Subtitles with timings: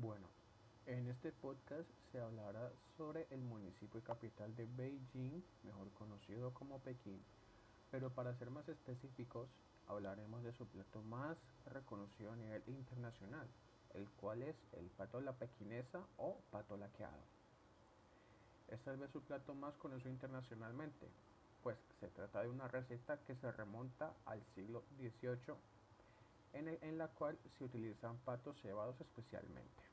[0.00, 0.28] Bueno,
[0.86, 6.78] en este podcast se hablará sobre el municipio y capital de Beijing, mejor conocido como
[6.78, 7.20] Pekín.
[7.90, 9.48] Pero para ser más específicos,
[9.88, 13.48] hablaremos de su plato más reconocido a nivel internacional,
[13.94, 17.24] el cual es el pato la pequinesa o pato laqueado.
[18.68, 21.08] Es tal vez su plato más conocido internacionalmente,
[21.64, 25.56] pues se trata de una receta que se remonta al siglo XVIII
[26.52, 29.87] en, la cual se utilizan patos cebados especialmente.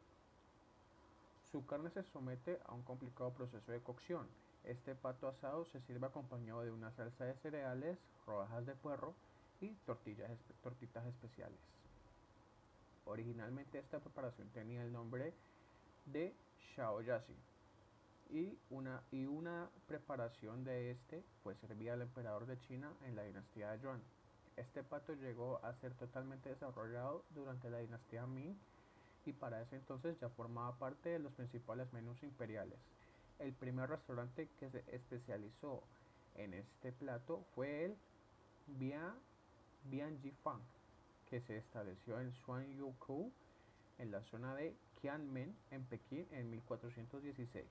[1.55, 4.27] Su carne se somete a un complicado proceso de cocción.
[4.66, 7.98] Este pato asado se sirve acompañado de una salsa de cereales,
[8.28, 9.14] rodajas de puerro
[9.62, 10.30] y tortillas,
[10.62, 11.58] tortitas especiales.
[13.05, 15.34] Originalmente esta preparación tenía el nombre
[16.08, 16.36] de
[16.76, 17.38] Shaoyashi
[18.31, 23.23] y una, y una preparación de este pues servía al emperador de China en la
[23.23, 24.02] dinastía de Yuan.
[24.58, 28.58] Este pato llegó a ser totalmente desarrollado durante la dinastía Ming
[29.25, 32.80] y para ese entonces ya formaba parte de los principales menús imperiales.
[33.39, 35.83] El primer restaurante que se especializó
[36.36, 37.97] en este plato fue el
[38.67, 39.16] Bian,
[39.85, 40.61] Bianjifang,
[41.30, 43.31] que se estableció en Xuanyukou,
[43.97, 47.66] en la zona de Qianmen, en Pekín, en 1416.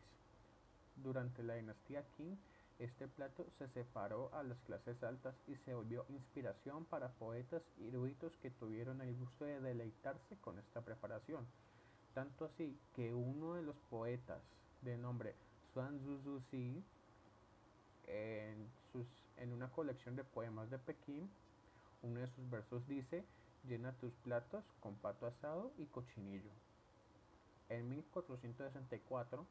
[0.96, 2.38] Durante la dinastía Qing,
[2.78, 7.88] este plato se separó a las clases altas y se volvió inspiración para poetas y
[7.88, 11.46] eruditos que tuvieron el gusto de deleitarse con esta preparación.
[12.14, 14.42] Tanto así que uno de los poetas
[14.82, 15.34] de nombre
[15.72, 16.84] Xuan Zhuzi
[18.06, 21.30] en, sus, en una colección de poemas de Pekín,
[22.02, 23.24] uno de sus versos dice,
[23.66, 26.50] llena tus platos con pato asado y cochinillo.
[27.68, 29.46] En 1464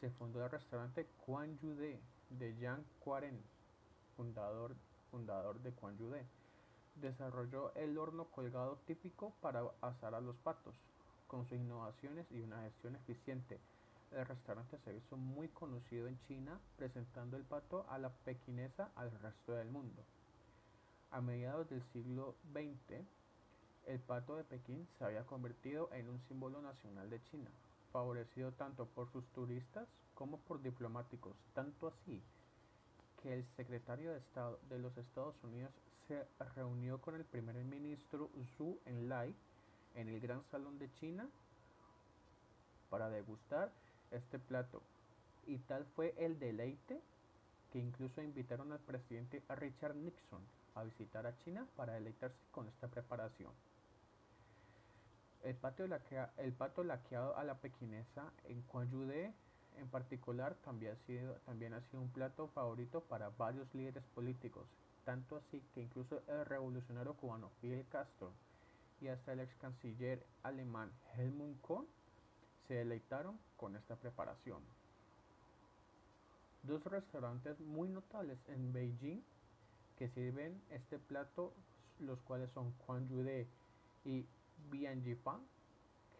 [0.00, 1.98] se fundó el restaurante Quan Yude
[2.38, 3.40] de Jean Quaren,
[4.16, 4.74] fundador,
[5.10, 6.24] fundador de Quan Yude.
[6.96, 10.74] Desarrolló el horno colgado típico para asar a los patos.
[11.26, 13.58] Con sus innovaciones y una gestión eficiente,
[14.12, 19.10] el restaurante se hizo muy conocido en China, presentando el pato a la pequinesa al
[19.20, 20.02] resto del mundo.
[21.10, 23.04] A mediados del siglo XX,
[23.86, 27.50] el pato de Pekín se había convertido en un símbolo nacional de China,
[27.94, 32.20] favorecido tanto por sus turistas como por diplomáticos, tanto así
[33.22, 35.72] que el secretario de Estado de los Estados Unidos
[36.08, 39.32] se reunió con el primer ministro Zhu Enlai
[39.94, 41.28] en el Gran Salón de China
[42.90, 43.70] para degustar
[44.10, 44.82] este plato.
[45.46, 47.00] Y tal fue el deleite
[47.72, 50.42] que incluso invitaron al presidente Richard Nixon
[50.74, 53.52] a visitar a China para deleitarse con esta preparación.
[55.44, 59.34] El pato, el pato laqueado a la pequinesa en Coyude
[59.76, 64.66] en particular también ha, sido, también ha sido un plato favorito para varios líderes políticos,
[65.04, 68.32] tanto así que incluso el revolucionario cubano Fidel Castro
[69.00, 71.86] y hasta el ex canciller alemán Helmut Kohl
[72.66, 74.62] se deleitaron con esta preparación.
[76.62, 79.22] Dos restaurantes muy notables en Beijing
[79.98, 81.52] que sirven este plato,
[81.98, 83.46] los cuales son Quan Yude
[84.06, 84.26] y
[84.70, 85.40] Bianjifang,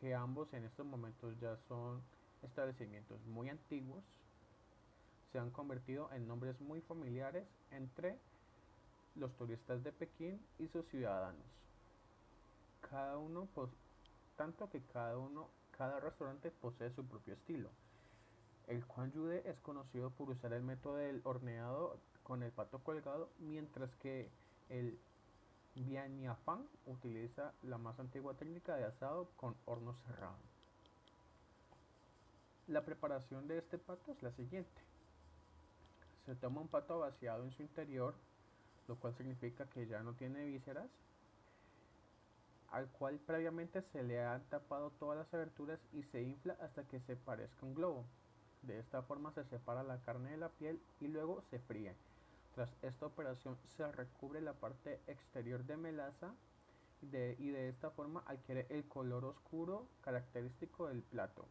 [0.01, 2.03] que ambos en estos momentos ya son
[2.43, 4.05] establecimientos muy antiguos,
[5.33, 8.19] se han convertido en nombres muy familiares entre
[9.17, 11.47] los turistas de Pekín y sus ciudadanos.
[12.89, 13.49] Cada uno,
[14.37, 17.71] tanto que cada uno, cada restaurante posee su propio estilo.
[18.67, 23.95] El Yude es conocido por usar el método del horneado con el pato colgado, mientras
[23.97, 24.31] que
[24.69, 24.99] el
[25.75, 30.37] Bianyafan utiliza la más antigua técnica de asado con horno cerrado.
[32.69, 34.83] La preparación de este pato es la siguiente.
[36.25, 38.15] Se toma un pato vaciado en su interior,
[38.89, 40.89] lo cual significa que ya no tiene vísceras,
[42.71, 47.01] al cual previamente se le han tapado todas las aberturas y se infla hasta que
[47.01, 48.05] se parezca un globo.
[48.63, 51.95] De esta forma se separa la carne de la piel y luego se fríe.
[52.55, 56.33] Tras esta operación se recubre la parte exterior de melaza
[57.03, 57.07] y
[57.51, 61.47] de esta forma adquiere el color oscuro característico del plato.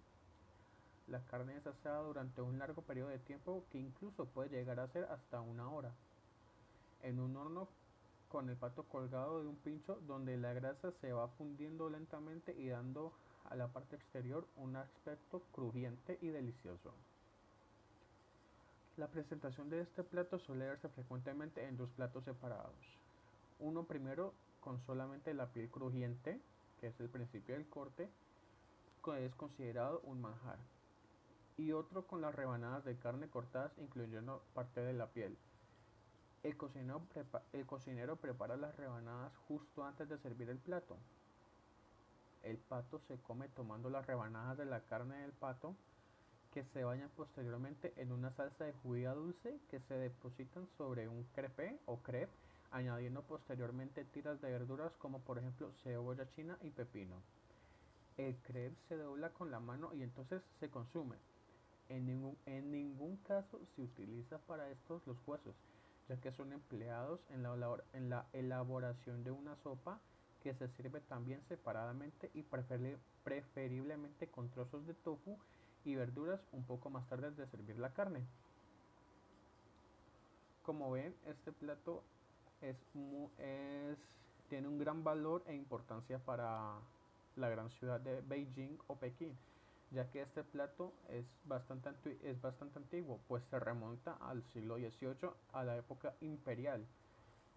[1.07, 4.87] La carne es asada durante un largo periodo de tiempo que incluso puede llegar a
[4.87, 5.91] ser hasta una hora.
[7.01, 7.67] En un horno
[8.29, 12.69] con el pato colgado de un pincho donde la grasa se va fundiendo lentamente y
[12.69, 13.11] dando
[13.49, 16.93] a la parte exterior un aspecto crujiente y delicioso.
[18.95, 22.75] La presentación de este plato suele verse frecuentemente en dos platos separados.
[23.59, 26.39] Uno primero con solamente la piel crujiente,
[26.79, 28.07] que es el principio del corte,
[29.03, 30.59] que es considerado un manjar.
[31.57, 35.35] Y otro con las rebanadas de carne cortadas incluyendo parte de la piel.
[36.43, 37.01] El cocinero,
[37.53, 40.97] el cocinero prepara las rebanadas justo antes de servir el plato.
[42.43, 45.75] el pato se come tomando las rebanadas de la carne del pato
[46.53, 51.23] que se bañan posteriormente en una salsa de judía dulce que se depositan sobre un
[51.33, 52.31] crepe o crepe,
[52.71, 57.15] añadiendo posteriormente tiras de verduras como por ejemplo cebolla china y pepino.
[58.17, 61.17] El crepe se dobla con la mano y entonces se consume.
[61.89, 65.55] En ningún, en ningún caso se utiliza para estos los huesos,
[66.07, 69.99] ya que son empleados en la, en la elaboración de una sopa
[70.43, 72.43] que se sirve también separadamente y
[73.23, 75.39] preferiblemente con trozos de tofu
[75.85, 78.25] y verduras un poco más tarde de servir la carne.
[80.63, 82.03] Como ven, este plato
[82.61, 82.77] es,
[84.49, 86.75] tiene un gran valor e importancia para
[87.35, 89.35] la gran ciudad de Beijing o Pekín,
[89.91, 95.31] ya que este plato es bastante, es bastante antiguo, pues se remonta al siglo XVIII,
[95.51, 96.85] a la época imperial.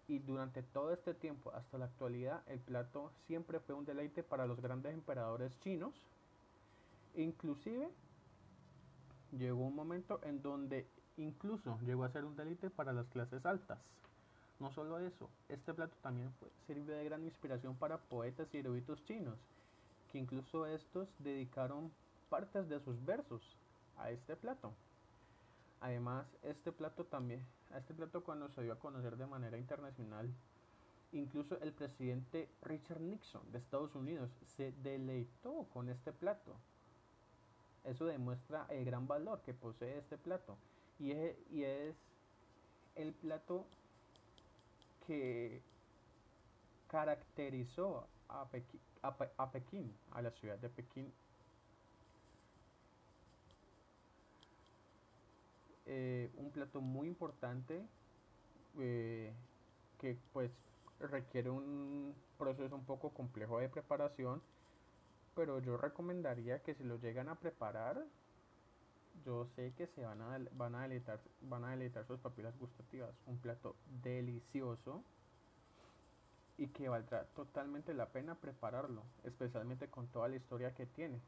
[0.09, 4.45] Y durante todo este tiempo, hasta la actualidad, el plato siempre fue un deleite para
[4.45, 5.93] los grandes emperadores chinos.
[7.15, 7.89] Inclusive
[9.31, 10.87] llegó un momento en donde
[11.17, 13.79] incluso llegó a ser un delite para las clases altas.
[14.59, 16.33] No solo eso, este plato también
[16.65, 19.37] sirvió de gran inspiración para poetas y eruditos chinos,
[20.11, 21.91] que incluso estos dedicaron
[22.29, 23.41] partes de sus versos
[23.97, 24.73] a este plato.
[25.79, 30.33] Además, este plato también, a este plato cuando se dio a conocer de manera internacional,
[31.11, 36.55] incluso el presidente Richard Nixon de Estados Unidos se deleitó con este plato.
[37.83, 40.57] Eso demuestra el gran valor que posee este plato.
[40.99, 41.95] Y es, y es
[42.95, 43.65] el plato
[45.05, 45.61] que
[46.87, 51.13] caracterizó a Pekín, a, Pekín, a la ciudad de Pekín.
[55.85, 57.81] Eh, un plato muy importante
[58.79, 59.33] eh,
[59.97, 60.51] que pues
[60.99, 64.41] requiere un proceso un poco complejo de preparación
[65.37, 68.03] pero yo recomendaría que si lo llegan a preparar,
[69.23, 70.89] yo sé que se van a, van a,
[71.41, 73.13] van a deleitar sus papilas gustativas.
[73.27, 75.03] Un plato delicioso
[76.57, 81.21] y que valdrá totalmente la pena prepararlo, especialmente con toda la historia que tiene.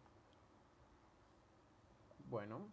[2.32, 2.68] Bueno,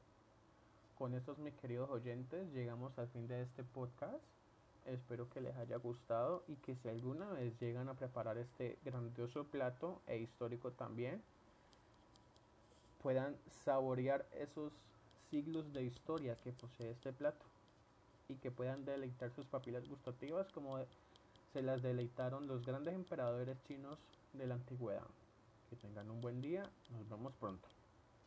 [0.96, 4.24] con estos mis queridos oyentes llegamos al fin de este podcast.
[4.86, 9.44] Espero que les haya gustado y que si alguna vez llegan a preparar este grandioso
[9.44, 11.20] plato e histórico también,
[13.02, 14.72] puedan saborear esos
[15.30, 17.44] siglos de historia que posee este plato
[18.28, 20.78] y que puedan deleitar sus papilas gustativas como
[21.52, 23.98] se las deleitaron los grandes emperadores chinos
[24.32, 25.06] de la antigüedad.
[25.68, 27.75] Que tengan un buen día, nos vemos pronto.